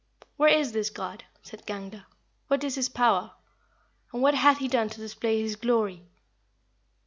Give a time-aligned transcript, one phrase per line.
[0.35, 2.05] "Where is this God?" said Gangler;
[2.47, 3.33] "what is his power?
[4.11, 6.07] and what hath he done to display his glory?"